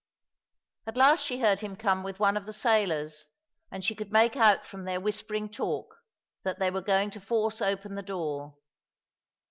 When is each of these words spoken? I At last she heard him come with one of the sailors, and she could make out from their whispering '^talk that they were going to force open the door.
I 0.87 0.89
At 0.89 0.97
last 0.97 1.23
she 1.23 1.41
heard 1.41 1.59
him 1.59 1.75
come 1.75 2.01
with 2.01 2.19
one 2.19 2.35
of 2.35 2.47
the 2.47 2.53
sailors, 2.53 3.27
and 3.69 3.85
she 3.85 3.93
could 3.93 4.11
make 4.11 4.35
out 4.35 4.65
from 4.65 4.81
their 4.83 4.99
whispering 4.99 5.47
'^talk 5.47 5.89
that 6.41 6.57
they 6.57 6.71
were 6.71 6.81
going 6.81 7.11
to 7.11 7.21
force 7.21 7.61
open 7.61 7.93
the 7.93 8.01
door. 8.01 8.55